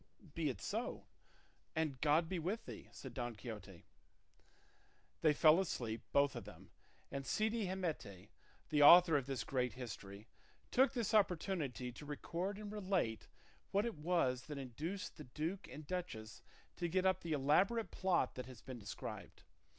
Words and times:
"Be 0.33 0.49
it 0.49 0.59
so, 0.59 1.05
and 1.75 2.01
God 2.01 2.27
be 2.27 2.39
with 2.39 2.65
thee," 2.65 2.89
said 2.91 3.13
Don 3.13 3.35
Quixote. 3.35 3.85
They 5.21 5.31
fell 5.31 5.59
asleep, 5.59 6.01
both 6.11 6.35
of 6.35 6.43
them, 6.43 6.71
and 7.11 7.23
Cide 7.23 7.53
Hamete, 7.67 8.29
the 8.69 8.81
author 8.81 9.15
of 9.15 9.27
this 9.27 9.43
great 9.43 9.73
history, 9.73 10.27
took 10.71 10.93
this 10.93 11.13
opportunity 11.13 11.91
to 11.91 12.05
record 12.07 12.57
and 12.57 12.71
relate 12.71 13.27
what 13.69 13.85
it 13.85 13.93
was 13.93 14.45
that 14.47 14.57
induced 14.57 15.17
the 15.17 15.25
duke 15.25 15.67
and 15.67 15.85
duchess 15.85 16.41
to 16.77 16.87
get 16.89 17.05
up 17.05 17.21
the 17.21 17.33
elaborate 17.33 17.91
plot 17.91 18.33
that 18.33 18.47
has 18.47 18.59
been 18.63 18.79
described. 18.79 19.43